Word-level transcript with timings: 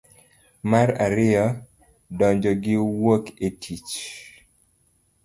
mar 0.69 0.89
ariyo. 1.05 1.45
donjo 2.17 2.51
gi 2.63 2.75
wuok 2.99 3.25
e 3.47 3.49
tich. 3.61 3.93